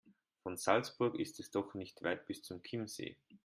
Von 0.41 0.57
Salzburg 0.57 1.19
ist 1.19 1.39
es 1.39 1.51
doch 1.51 1.75
nicht 1.75 2.01
weit 2.01 2.25
bis 2.25 2.41
zum 2.41 2.63
Chiemsee. 2.63 3.17